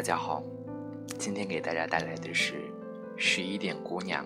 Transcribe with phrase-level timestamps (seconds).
[0.00, 0.42] 大家好，
[1.18, 2.54] 今天给大家带来的是
[3.18, 4.24] 《十一点姑娘》。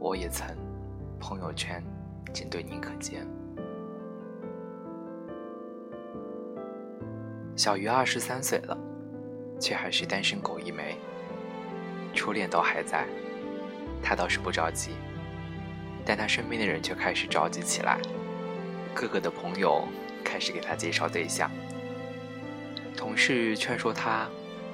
[0.00, 0.56] 我也曾，
[1.20, 1.84] 朋友圈
[2.32, 3.26] 仅对你可见。
[7.54, 8.74] 小鱼二十三岁了，
[9.60, 10.96] 却还是单身狗一枚。
[12.14, 13.06] 初恋都还在，
[14.02, 14.92] 他倒是不着急，
[16.06, 18.00] 但他身边的人却开始着急起来。
[18.94, 19.86] 各个的朋友
[20.24, 21.50] 开始给他介绍对象。
[23.02, 24.28] 同事劝说他，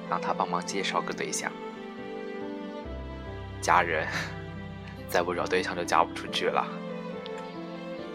[0.07, 1.51] 让他帮忙介绍个对象。
[3.59, 4.07] 家人，
[5.09, 6.63] 再不找对象就嫁不出去了。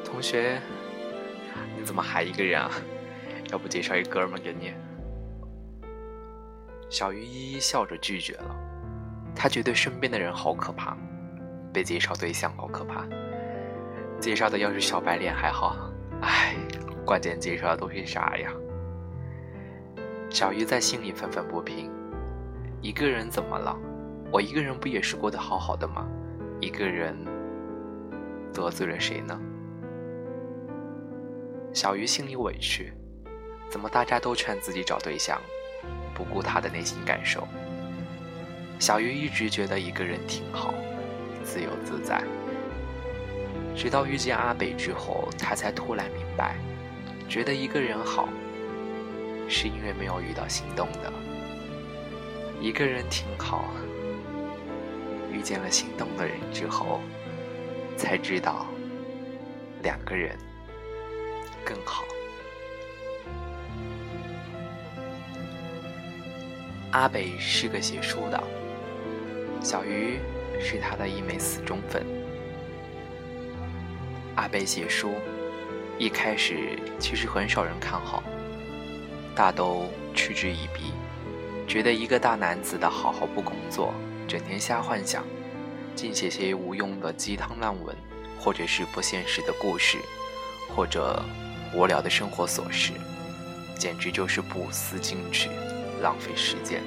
[0.05, 0.63] 同学，
[1.77, 2.71] 你怎么还一个人啊？
[3.51, 4.73] 要不介绍一哥们给你？
[6.89, 8.55] 小鱼依依笑着拒绝了。
[9.35, 10.97] 他觉得身边的人好可怕，
[11.73, 13.05] 被介绍对象好可怕。
[14.21, 15.77] 介绍的要是小白脸还好，
[16.23, 16.55] 唉，
[17.05, 18.53] 关键介绍的都是啥呀？
[20.35, 21.89] 小鱼在心里愤愤不平：
[22.83, 23.79] 一个人怎么了？
[24.33, 26.09] 我一个人不也是过得好好的吗？
[26.61, 27.17] 一个人
[28.53, 29.41] 得罪了谁呢？
[31.73, 32.93] 小鱼心里委屈，
[33.71, 35.41] 怎么大家都劝自己找对象，
[36.17, 37.47] 不顾他的内心感受？
[38.81, 40.75] 小鱼一直觉得一个人挺好，
[41.45, 42.21] 自由自在。
[43.73, 46.57] 直到遇见阿北之后，他才突然明白，
[47.29, 48.29] 觉得一个人好。
[49.57, 51.13] 是因为没有遇到心动的
[52.61, 53.73] 一个人挺好，
[55.33, 57.01] 遇见了心动的人之后，
[57.97, 58.67] 才知道
[59.85, 60.37] 两个人
[61.65, 62.03] 更好。
[66.91, 68.43] 阿北是个写书的，
[69.63, 70.19] 小鱼
[70.61, 72.05] 是他的一枚死忠粉。
[74.35, 75.13] 阿北写书
[75.97, 78.21] 一开始其实很少人看好。
[79.35, 80.93] 大都嗤之以鼻，
[81.67, 83.93] 觉得一个大男子的好好不工作，
[84.29, 85.25] 整天瞎幻想，
[85.97, 87.97] 净写些无用的鸡汤烂文，
[88.39, 89.99] 或者是不现实的故事，
[90.77, 91.21] 或者
[91.75, 92.93] 无聊的生活琐事，
[93.77, 95.51] 简直就是不思进取，
[96.01, 96.81] 浪费时间。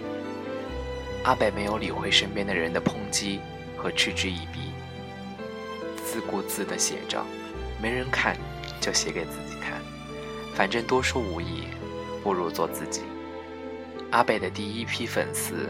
[1.25, 3.41] 阿北没有理会身边的人的抨击
[3.75, 4.71] 和嗤之以鼻，
[6.05, 7.21] 自顾自地写着，
[7.81, 8.37] 没人看
[8.79, 9.81] 就写给自己看，
[10.55, 11.63] 反正多说无益。
[12.27, 13.03] 不如做自己。
[14.11, 15.69] 阿北的第一批粉丝，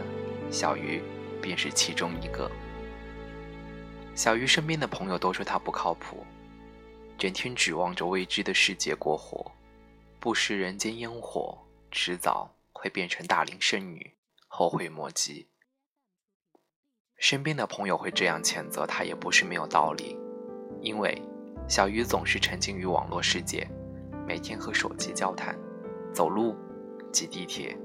[0.50, 1.00] 小鱼
[1.40, 2.50] 便是其中一个。
[4.16, 6.26] 小鱼身边的朋友都说他不靠谱，
[7.16, 9.52] 整天指望着未知的世界过活，
[10.18, 11.56] 不食人间烟火，
[11.92, 14.16] 迟早会变成大龄剩女，
[14.48, 15.46] 后悔莫及。
[17.18, 20.18] 身边的朋友会这样谴责他，也不是没有道理，
[20.80, 21.22] 因为
[21.68, 23.64] 小鱼总是沉浸于网络世界，
[24.26, 25.56] 每天和手机交谈。
[26.12, 26.56] 走路、
[27.12, 27.76] 挤地铁、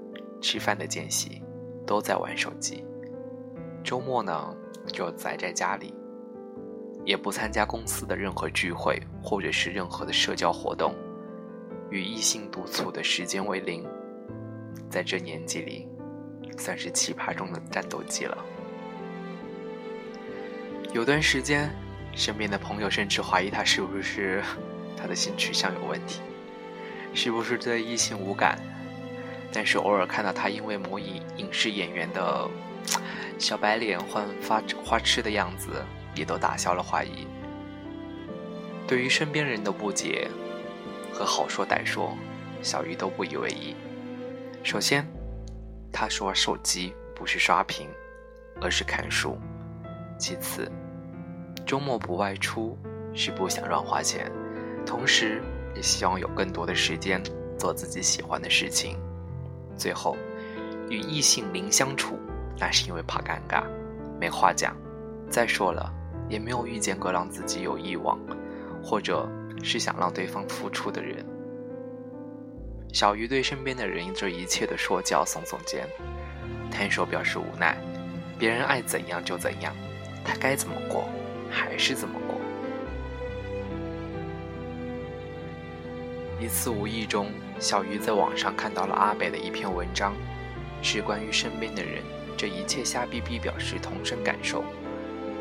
[0.41, 1.41] 吃饭的间隙，
[1.85, 2.85] 都在玩手机。
[3.83, 4.55] 周末呢，
[4.87, 5.93] 就宅在家里，
[7.05, 10.95] 也不参加公司的任何聚会或者是任何的社交活动，
[11.89, 13.85] 与异性独处的时间为零。
[14.89, 15.87] 在这年纪里，
[16.57, 18.37] 算是奇葩中的战斗机了。
[20.93, 21.69] 有段时间，
[22.13, 24.41] 身边的朋友甚至怀疑他是不是
[24.95, 26.21] 他的性取向有问题。
[27.13, 28.59] 是不是对异性无感？
[29.51, 32.49] 但是偶尔看到他因为某影影视演员的
[33.37, 35.69] 小白脸换发花痴的样子，
[36.15, 37.27] 也都打消了怀疑。
[38.87, 40.27] 对于身边人的不解
[41.13, 42.17] 和好说歹说，
[42.63, 43.75] 小鱼都不以为意。
[44.63, 45.07] 首先，
[45.91, 47.87] 他说手机不是刷屏，
[48.59, 49.37] 而是看书。
[50.17, 50.67] 其次，
[51.63, 52.75] 周末不外出
[53.13, 54.31] 是不想乱花钱，
[54.83, 55.43] 同时。
[55.75, 57.21] 也希望有更多的时间
[57.57, 58.97] 做自己喜欢的事情。
[59.77, 60.15] 最后，
[60.89, 62.19] 与异性零相处，
[62.59, 63.63] 那是因为怕尴尬，
[64.19, 64.75] 没话讲。
[65.29, 65.91] 再说了，
[66.29, 68.19] 也没有遇见过让自己有欲望，
[68.83, 69.27] 或者
[69.63, 71.25] 是想让对方付出的人。
[72.93, 75.87] 小鱼对身边的人这一切的说教耸耸肩，
[76.69, 77.75] 摊手表示无奈。
[78.37, 79.73] 别人爱怎样就怎样，
[80.23, 81.09] 他该怎么过，
[81.49, 82.19] 还是怎么
[86.43, 90.13] 一次无意中，小鱼在网上看到了阿北的一篇文章，
[90.81, 92.03] 是关于身边的人
[92.35, 94.61] 这一切瞎逼逼表示同声感受，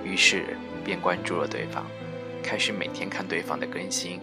[0.05, 1.85] 于是便关注了对方，
[2.41, 4.21] 开始每天看对方的更新。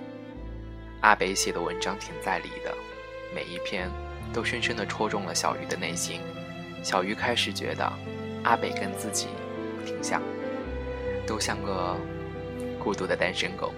[1.02, 2.74] 阿北写的文章挺在理的，
[3.36, 3.92] 每一篇
[4.32, 6.22] 都深深地戳中了小鱼的内心。
[6.82, 7.92] 小鱼开始觉得，
[8.44, 9.28] 阿北跟自己
[9.86, 10.22] 挺像，
[11.28, 11.98] 都像个
[12.82, 13.74] 孤独的单身狗。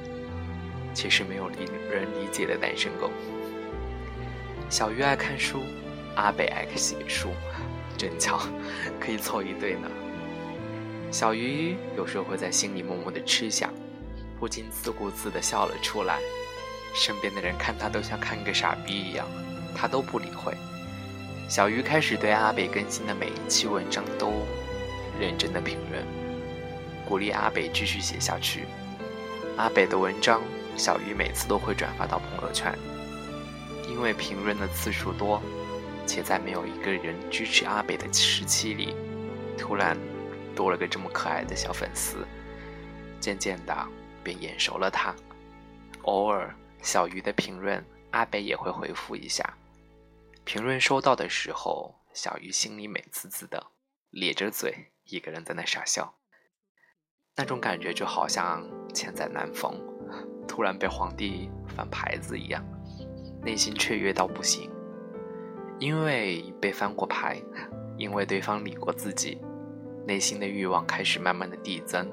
[0.94, 3.12] 其实没有理人理解的单身狗。
[4.70, 5.62] 小鱼爱看书，
[6.16, 7.30] 阿北爱写书，
[7.98, 8.40] 真巧，
[9.00, 9.90] 可以凑一对呢。
[11.12, 13.70] 小鱼有时候会在心里默默的吃想，
[14.40, 16.20] 不禁自顾自的笑了出来。
[16.94, 19.28] 身边的人看他都像看个傻逼一样，
[19.76, 20.54] 他都不理会。
[21.50, 24.32] 小鱼开始对阿北更新的每一期文章都
[25.20, 26.02] 认真的评论，
[27.06, 28.64] 鼓励阿北继续写下去。
[29.58, 30.42] 阿北的文章，
[30.82, 32.76] 小鱼每次都会转发到朋友圈，
[33.88, 35.40] 因为评论的次数多，
[36.08, 38.96] 且在没有一个人支持阿北的时期里，
[39.56, 39.96] 突然
[40.56, 42.26] 多了个这么可爱的小粉丝，
[43.20, 43.88] 渐渐的
[44.24, 45.16] 便眼熟了他。
[46.02, 46.52] 偶尔
[46.82, 49.56] 小鱼的评论，阿北也会回复一下。
[50.46, 53.68] 评论收到的时候，小鱼心里美滋滋的，
[54.10, 56.16] 咧着嘴，一个人在那傻笑。
[57.36, 59.80] 那种感觉就好像千载难逢，
[60.48, 62.64] 突然被皇帝翻牌子一样，
[63.44, 64.70] 内心雀跃到不行。
[65.80, 67.42] 因为被翻过牌，
[67.98, 69.40] 因为对方理过自己，
[70.06, 72.08] 内心的欲望开始慢慢的递增。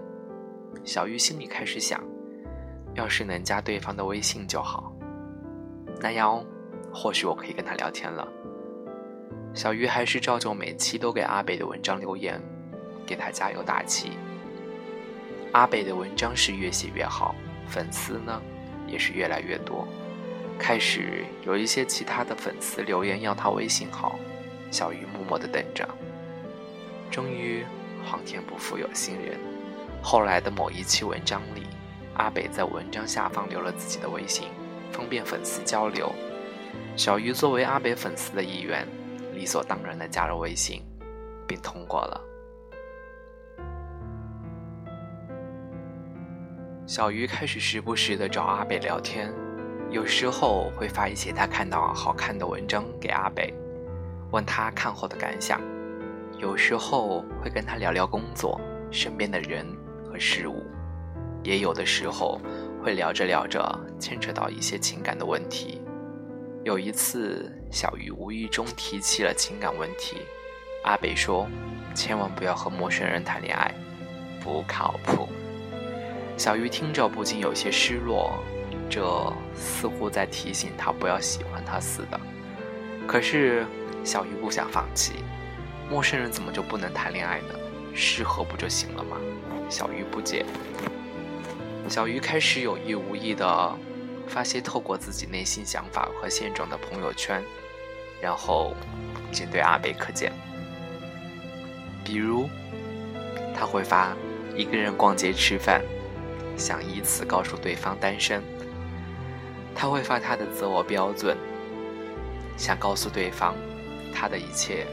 [0.84, 2.02] 小鱼心里开始想，
[2.94, 4.92] 要是能加对方的微信就好，
[6.00, 6.44] 那样。
[6.90, 8.26] 或许我可以跟他聊天了。
[9.52, 12.40] 小鱼还是照旧每期都给阿北的文章留言，
[13.06, 14.12] 给他加油打气。
[15.52, 17.34] 阿北的文章是越写越好，
[17.68, 18.40] 粉丝呢
[18.86, 19.86] 也是越来越多。
[20.58, 24.18] 开始有一些其他的粉丝留言要他微信号，
[24.70, 25.88] 小鱼默默的等着。
[27.10, 27.64] 终于，
[28.04, 29.38] 皇天不负有心人。
[30.02, 31.62] 后来的某一期文章里，
[32.14, 34.48] 阿北在文章下方留了自己的微信，
[34.90, 36.12] 方便粉丝交流。
[36.96, 38.86] 小鱼作为阿北粉丝的一员，
[39.32, 40.82] 理所当然的加了微信，
[41.46, 42.20] 并通过了。
[46.88, 49.30] 小鱼开始时不时的找阿北聊天，
[49.90, 53.52] 有时候会发一些他看到好看的文章给阿北，
[54.30, 55.60] 问他看后的感想；
[56.38, 58.58] 有时候会跟他聊聊工作、
[58.90, 59.66] 身边的人
[60.02, 60.64] 和事物；
[61.44, 62.40] 也有的时候
[62.82, 63.60] 会聊着聊着
[64.00, 65.82] 牵扯到一些情感的问题。
[66.64, 70.22] 有一次，小鱼无意中提起了情感问题，
[70.84, 71.46] 阿北说
[71.94, 73.74] ：“千万不要和陌生人谈恋爱，
[74.42, 75.28] 不靠谱。”
[76.38, 78.38] 小鱼听着不禁有些失落，
[78.88, 79.02] 这
[79.56, 82.20] 似乎在提醒他不要喜欢他似的。
[83.08, 83.66] 可是
[84.04, 85.14] 小鱼不想放弃，
[85.90, 87.54] 陌生人怎么就不能谈恋爱呢？
[87.92, 89.16] 适合不就行了吗？
[89.68, 90.46] 小鱼不解。
[91.88, 93.76] 小鱼开始有意无意的。
[94.28, 97.42] 发些透过自己内心想法和现状的朋友圈，
[98.20, 98.74] 然后
[99.32, 100.30] 仅对阿北可见。
[102.04, 102.46] 比如，
[103.56, 104.14] 他会发
[104.54, 105.82] 一个人逛街吃饭，
[106.58, 108.42] 想以此告诉对方单身；
[109.74, 111.36] 他会发他的择偶标准，
[112.56, 113.54] 想告诉对方
[114.12, 114.86] 他的一切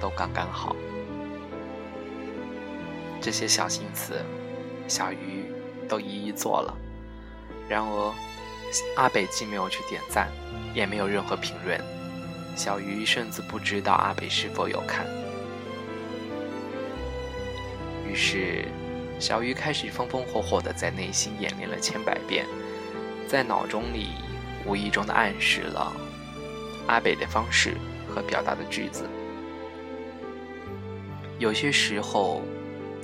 [0.00, 0.74] 都刚刚好。
[3.20, 4.14] 这些小心思，
[4.88, 5.52] 小鱼
[5.86, 6.76] 都一一做了。
[7.68, 8.12] 然而。
[8.94, 10.28] 阿北既没有去点赞，
[10.72, 11.76] 也没有任何评论，
[12.56, 15.04] 小鱼甚至不知道阿北是否有看。
[18.06, 18.66] 于是，
[19.20, 22.46] 小鱼开始风风火火的在内心演练了千百遍，
[23.28, 24.08] 在脑中里
[24.66, 25.92] 无意中的暗示了
[26.86, 27.76] 阿北的方式
[28.08, 29.06] 和表达的句子。
[31.38, 32.42] 有些时候，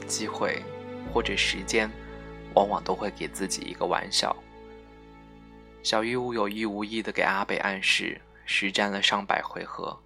[0.07, 0.63] 机会
[1.13, 1.91] 或者时间，
[2.55, 4.35] 往往都会给自己一个玩笑。
[5.83, 10.03] 小鱼无有意无意的给阿北暗示，实战了上百回合，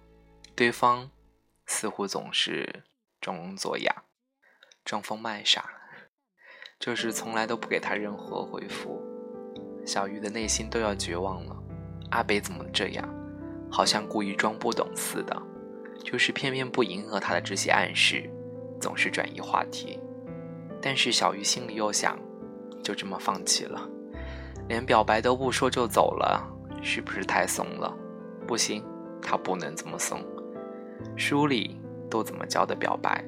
[0.55, 1.09] 对方
[1.65, 2.83] 似乎总是
[3.21, 4.03] 装聋作哑、
[4.85, 5.69] 装疯卖傻，
[6.81, 8.99] 就是从来都不给他任何回复。
[9.85, 11.55] 小鱼的内心都要绝望了，
[12.09, 13.07] 阿北怎么这样？
[13.69, 15.41] 好像故意装不懂似的，
[16.03, 18.27] 就是偏偏不迎合他的这些暗示，
[18.79, 19.99] 总是转移话题。
[20.81, 22.17] 但是小鱼心里又想，
[22.83, 23.87] 就这么放弃了。
[24.67, 26.43] 连表白都不说就走了，
[26.81, 27.95] 是不是太怂了？
[28.47, 28.83] 不行，
[29.21, 30.19] 他不能这么怂。
[31.15, 33.23] 书里都怎么教的表白，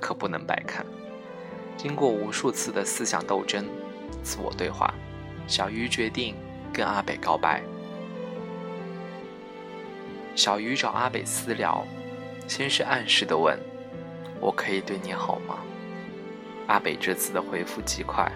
[0.00, 0.84] 可不能白看。
[1.76, 3.66] 经过无数次的思想斗争、
[4.22, 4.92] 自我对话，
[5.46, 6.34] 小鱼决定
[6.72, 7.62] 跟阿北告白。
[10.34, 11.86] 小鱼找阿北私聊，
[12.48, 13.58] 先是暗示的问
[14.40, 15.58] ：“我可以对你好吗？”
[16.66, 18.30] 阿北这次的回复极快，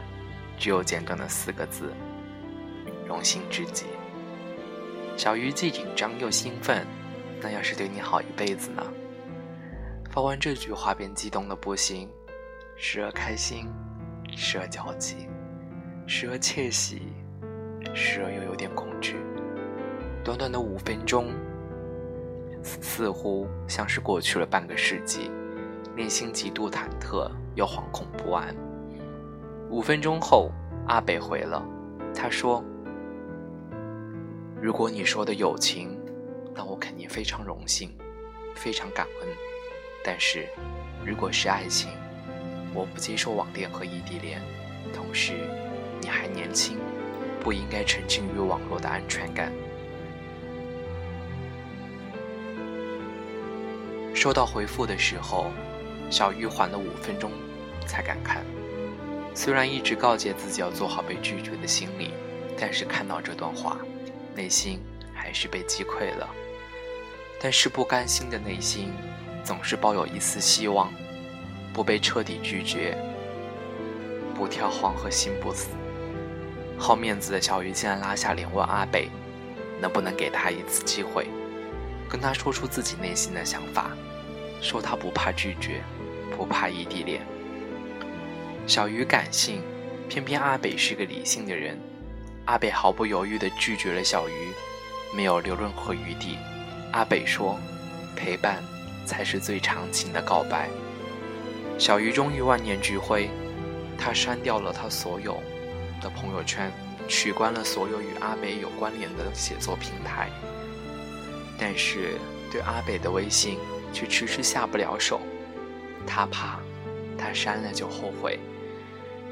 [0.59, 1.93] 只有简短的四个字。
[3.07, 3.87] 荣幸至极，
[5.17, 6.87] 小鱼既紧张又兴奋。
[7.41, 8.83] 那要是对你好一辈子呢？
[10.11, 12.11] 发完这句话便激动的不行，
[12.81, 13.69] 时而开心，
[14.37, 15.29] 时而焦急，
[16.07, 17.13] 时而窃喜，
[17.93, 19.17] 时而又有点恐惧。
[20.25, 21.33] 短短的五分钟，
[22.63, 25.29] 似乎像是过去了半个世纪，
[25.97, 28.55] 内心极度忐忑又惶恐不安。
[29.71, 30.53] 五分钟后，
[30.87, 31.61] 阿北回了，
[32.15, 32.65] 他说
[34.63, 35.99] ：“如果你说的友情，
[36.55, 37.91] 那我肯定非常荣幸，
[38.55, 39.29] 非常感恩。
[40.05, 40.47] 但是，
[41.05, 41.91] 如果是爱情，
[42.75, 44.41] 我不接受网恋和异地恋。
[44.95, 45.33] 同时，
[46.01, 46.79] 你还年轻，
[47.41, 49.53] 不应该沉浸于网络的安全感。”
[54.15, 55.51] 收到回复的时候，
[56.11, 57.31] 小玉缓了五分钟
[57.87, 58.45] 才敢看。
[59.35, 62.13] 虽然一直告诫自己要做好被拒绝的心理，
[62.59, 63.79] 但是看到这段话，
[64.35, 64.81] 内心
[65.15, 66.29] 还是被击溃了。
[67.41, 68.93] 但是不甘心的内心，
[69.45, 70.93] 总是抱有一丝希望，
[71.79, 72.99] 不被彻底拒绝，
[74.35, 75.69] 不跳黄河心不死。
[76.77, 79.09] 好面子的小鱼竟然拉下脸问阿北，
[79.81, 81.29] 能不能给他一次机会，
[82.11, 83.93] 跟他说出自己内心的想法。
[84.61, 85.81] 说他不怕拒绝，
[86.37, 87.25] 不怕异地恋。
[88.67, 89.63] 小鱼感性，
[90.09, 91.79] 偏偏阿北是个理性的人。
[92.47, 94.49] 阿北毫不犹豫地拒绝了小鱼，
[95.15, 96.39] 没有留任何余地。
[96.91, 97.57] 阿北说
[98.19, 98.65] ：“陪伴
[99.07, 100.69] 才是最长情的告白。”
[101.79, 103.31] 小鱼终于万念俱灰，
[103.97, 105.41] 他删掉了他所有
[106.03, 106.71] 的朋友圈，
[107.09, 110.29] 取关了所有与阿北有关联的写作平台。
[111.59, 112.19] 但是
[112.53, 113.59] 对阿北的微信。
[113.91, 115.19] 却迟迟下不了手，
[116.07, 116.61] 他怕，
[117.17, 118.39] 他删了就后悔。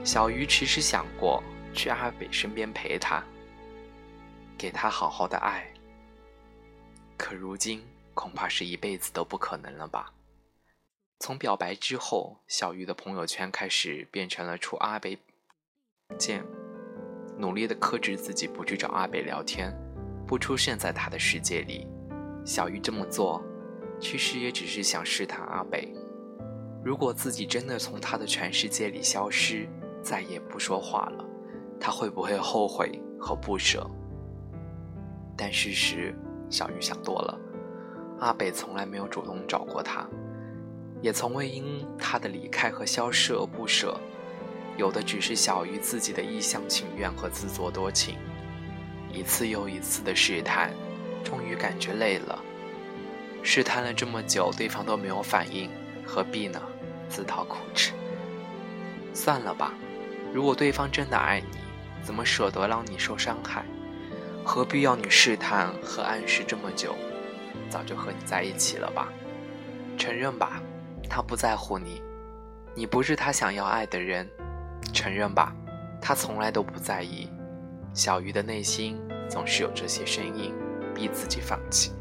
[0.02, 1.42] 小鱼迟迟想过
[1.74, 3.22] 去阿北身边陪他，
[4.56, 5.70] 给他好好的爱。
[7.18, 7.84] 可如今
[8.14, 10.10] 恐怕是一辈子都不可能了吧？
[11.18, 15.18] 从表白之后，小鱼的朋友圈开始变成了除阿北
[16.18, 16.44] 见，
[17.38, 19.72] 努力的克制自己不去找阿北聊天，
[20.26, 21.86] 不出现在他的世界里。
[22.44, 23.42] 小鱼这么做。
[23.98, 25.90] 其实也只是想试探阿北，
[26.84, 29.66] 如果自己真的从他的全世界里消失，
[30.02, 31.24] 再也不说话了，
[31.80, 33.90] 他会不会后悔和不舍？
[35.34, 36.14] 但事实，
[36.50, 37.40] 小鱼想多了，
[38.20, 40.06] 阿北从来没有主动找过他，
[41.06, 43.96] 也从未因他的离开和消失而不舍，
[44.76, 48.16] 有的只是小于自己的一厢情愿和自作多情。
[49.12, 50.72] 一次又一次的试探，
[51.22, 52.42] 终于感觉累了。
[53.40, 55.70] 试探了这么久，对方都没有反应，
[56.04, 56.60] 何必呢？
[57.08, 57.92] 自讨苦吃。
[59.14, 59.74] 算了吧，
[60.34, 61.58] 如果对方真的爱你，
[62.02, 63.64] 怎么舍得让你受伤害？
[64.44, 66.96] 何必要你试探和暗示这么久？
[67.70, 69.12] 早就和你在一起了吧？
[69.96, 70.60] 承认吧，
[71.06, 72.02] 他不在乎你，
[72.74, 74.28] 你不是他想要爱的人。
[74.92, 75.54] 承认吧，
[76.00, 77.28] 他从来都不在意。
[77.92, 78.98] 小鱼的内心
[79.28, 80.54] 总是有这些声音，
[80.94, 81.92] 逼自己放弃。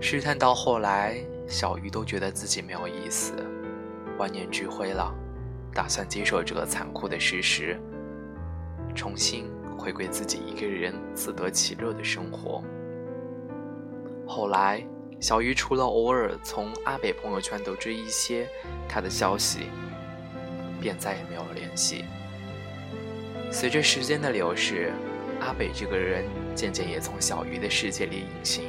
[0.00, 3.32] 试探到后来，小鱼都觉得自己没有意思，
[4.18, 5.12] 万念俱灰了，
[5.74, 7.78] 打算接受这个残酷的事实，
[8.94, 12.62] 重新回归自己一个人自得其乐的生活。
[14.26, 14.86] 后来，
[15.20, 18.48] 小鱼除了偶尔从阿北朋友圈得知一些
[18.88, 19.66] 他的消息，
[20.80, 22.04] 便再也没有联系。
[23.50, 24.92] 随着时间的流逝，
[25.40, 28.64] 阿北这个人渐渐也从小鱼的世界里隐形。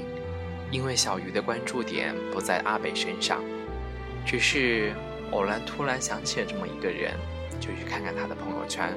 [0.72, 3.44] 因为小鱼的关注点不在阿北身上，
[4.26, 4.94] 只是
[5.32, 7.14] 偶然突然想起了这么一个人，
[7.60, 8.94] 就去看看他的朋友圈，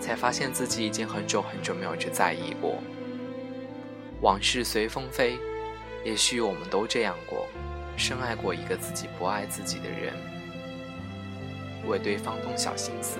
[0.00, 2.78] 才发现自己已经很久很久没有去在意过。
[4.20, 5.36] 往事随风飞，
[6.06, 7.48] 也许我们都这样过，
[7.96, 10.14] 深爱过一个自己不爱自己的人，
[11.88, 13.18] 为对方动小心思，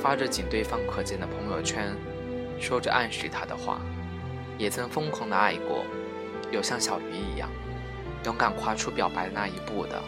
[0.00, 1.94] 发着仅对方可见的朋友圈，
[2.58, 3.82] 说着暗示他的话，
[4.56, 5.84] 也曾疯狂的爱过。
[6.50, 7.50] 有像小鱼一样
[8.24, 10.02] 勇敢跨出表白那一步的，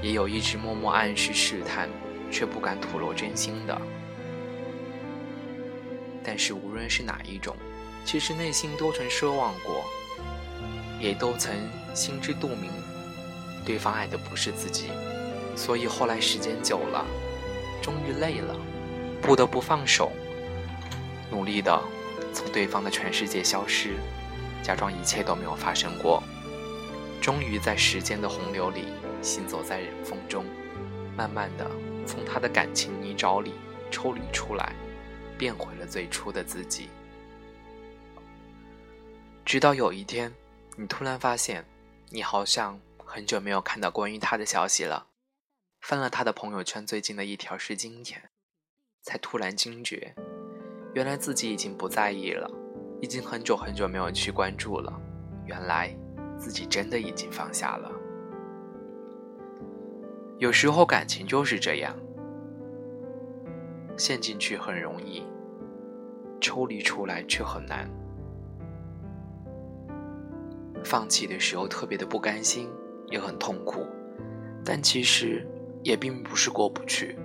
[0.00, 1.88] 也有一直默默暗示试探
[2.30, 3.76] 却不敢吐露真心的。
[6.22, 7.56] 但是无论是哪一种，
[8.04, 9.84] 其实内心都曾奢望过，
[11.00, 11.54] 也都曾
[11.94, 12.70] 心知肚明，
[13.64, 14.90] 对方爱的不是自己，
[15.54, 17.04] 所以后来时间久了，
[17.82, 18.56] 终于累了，
[19.20, 20.10] 不得不放手，
[21.30, 21.82] 努力的
[22.32, 23.96] 从对方的全世界消失。
[24.62, 26.22] 假装一切都没有发生过，
[27.20, 28.86] 终于在时间的洪流里
[29.22, 30.44] 行走在人风中，
[31.16, 31.70] 慢慢的
[32.04, 33.52] 从他的感情泥沼里
[33.92, 34.72] 抽离出来，
[35.38, 36.88] 变回了最初的自己。
[39.44, 40.32] 直到有一天，
[40.78, 41.64] 你突然发现，
[42.10, 45.06] 你好像很久没有看到关于他的消息了。
[45.80, 48.28] 翻了他的朋友圈，最近的一条是今天，
[49.02, 50.14] 才突然惊觉，
[50.92, 52.50] 原来自己已经不在意了。
[53.00, 54.92] 已经很久很久没有去关注了，
[55.46, 55.96] 原来
[56.38, 57.90] 自己真的已经放下了。
[60.38, 61.96] 有时候感情就是这样，
[63.96, 65.26] 陷进去很容易，
[66.38, 67.88] 抽离出来却很难。
[70.84, 72.68] 放弃的时候特别的不甘心，
[73.08, 73.86] 也很痛苦，
[74.64, 75.46] 但其实
[75.82, 77.16] 也并不是过不去，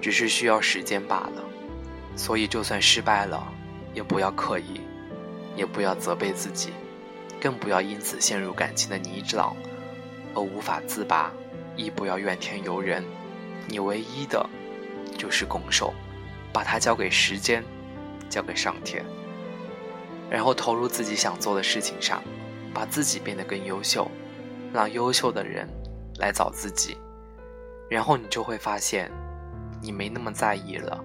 [0.00, 1.44] 只是需要时间罢了。
[2.16, 3.52] 所以，就算失败了，
[3.94, 4.80] 也不要刻意，
[5.56, 6.70] 也不要责备自己，
[7.40, 9.52] 更不要因此陷入感情的泥沼。
[10.34, 11.32] 而无法自拔，
[11.76, 13.02] 亦不要怨天尤人。
[13.66, 14.44] 你唯一的，
[15.16, 15.94] 就是拱手，
[16.52, 17.64] 把它交给时间，
[18.28, 19.04] 交给上天，
[20.30, 22.22] 然后投入自己想做的事情上，
[22.72, 24.08] 把自己变得更优秀，
[24.72, 25.68] 让优秀的人
[26.18, 26.96] 来找自己，
[27.88, 29.10] 然后你就会发现，
[29.82, 31.02] 你没那么在意了，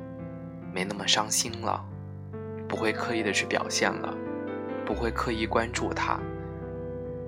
[0.71, 1.83] 没那么伤心了，
[2.67, 4.15] 不会刻意的去表现了，
[4.85, 6.19] 不会刻意关注他。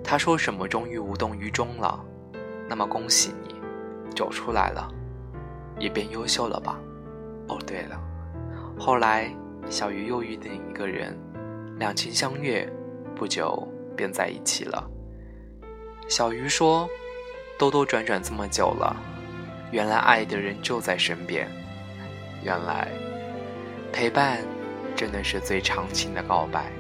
[0.03, 1.99] 他说什么终于无动于衷了，
[2.69, 3.55] 那么恭喜你，
[4.15, 4.87] 走出来了，
[5.79, 6.79] 也变优秀了吧？
[7.47, 7.99] 哦，对了，
[8.77, 9.33] 后来
[9.67, 11.17] 小鱼又遇见一个人，
[11.79, 12.67] 两情相悦，
[13.15, 14.83] 不久便在一起了。
[16.07, 16.89] 小鱼说
[17.59, 18.97] ：“兜兜转转这么久了，
[19.71, 21.47] 原来爱的人就在身边，
[22.43, 22.87] 原来
[23.93, 24.39] 陪伴
[24.95, 26.71] 真的是最长情的告白。”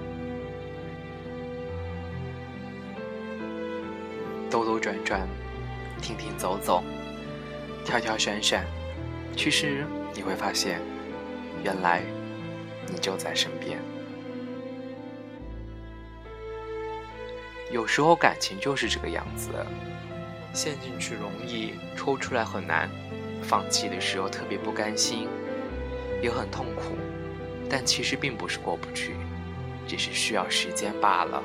[4.49, 5.27] 兜兜转转，
[6.01, 6.83] 停停走走，
[7.85, 8.65] 挑挑选选，
[9.35, 9.85] 其实
[10.15, 10.81] 你会发现，
[11.63, 12.01] 原来
[12.87, 13.77] 你就在身边。
[17.71, 19.49] 有时候感情就是这个样子，
[20.53, 22.89] 陷进去容易，抽出来很难。
[23.43, 25.27] 放弃的时候特别不甘心，
[26.21, 26.97] 也很痛苦，
[27.69, 29.15] 但其实并不是过不去，
[29.87, 31.43] 只是需要时间罢了。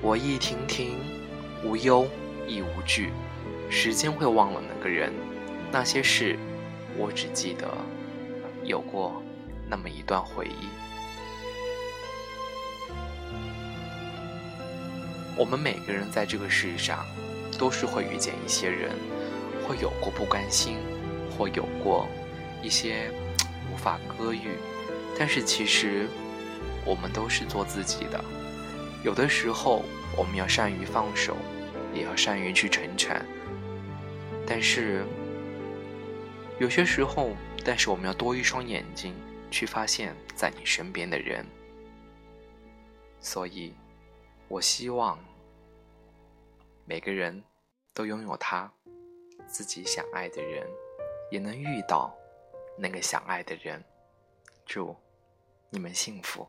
[0.00, 0.96] 我亦亭亭，
[1.64, 2.08] 无忧
[2.46, 3.10] 亦无惧。
[3.68, 5.12] 时间会忘了那个人，
[5.70, 6.38] 那些事，
[6.96, 7.68] 我只记得
[8.64, 9.22] 有过
[9.68, 10.89] 那么一段回忆。
[15.40, 17.06] 我们每个人在这个世上，
[17.58, 18.90] 都是会遇见一些人，
[19.66, 20.76] 会有过不甘心，
[21.30, 22.06] 或有过
[22.62, 23.10] 一些
[23.72, 24.58] 无法割予。
[25.18, 26.06] 但是其实，
[26.84, 28.22] 我们都是做自己的。
[29.02, 29.82] 有的时候，
[30.14, 31.34] 我们要善于放手，
[31.94, 33.24] 也要善于去成全。
[34.46, 35.06] 但是，
[36.58, 37.30] 有些时候，
[37.64, 39.14] 但是我们要多一双眼睛，
[39.50, 41.46] 去发现在你身边的人。
[43.22, 43.72] 所以，
[44.46, 45.18] 我希望
[46.90, 47.44] 每个人
[47.94, 48.68] 都拥有他
[49.46, 50.68] 自己想爱的人，
[51.30, 52.12] 也能遇到
[52.76, 53.80] 那个想爱的人。
[54.66, 54.96] 祝
[55.68, 56.44] 你们幸福。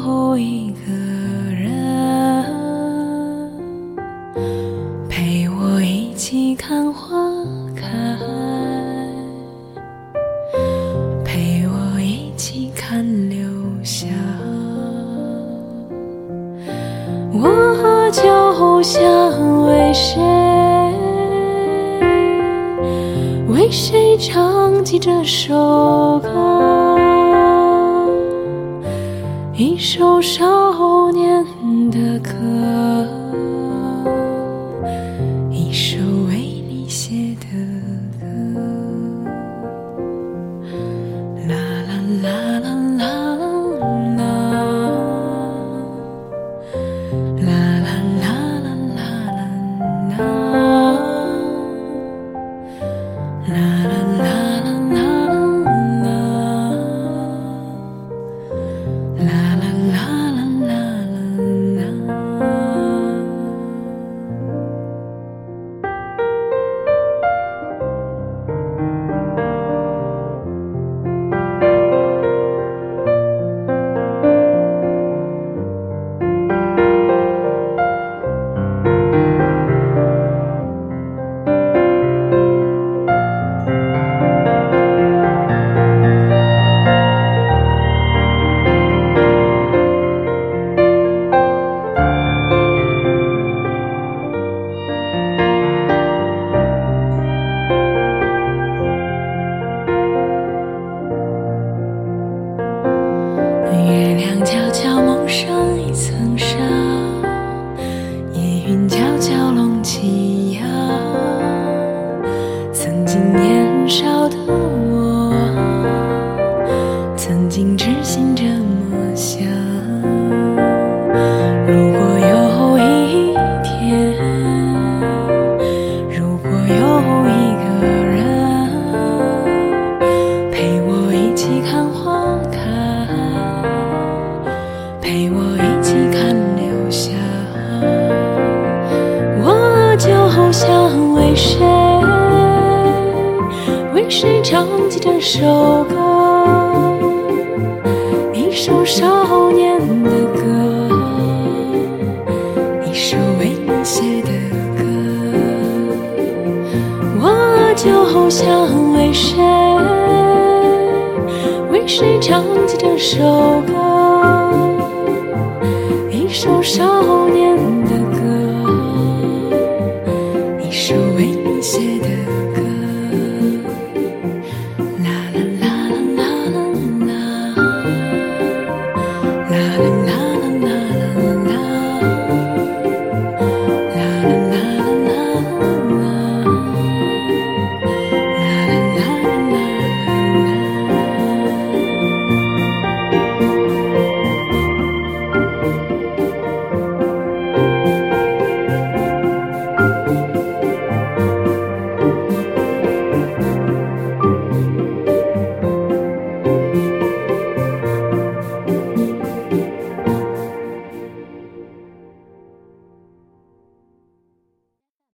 [0.00, 1.23] 后一个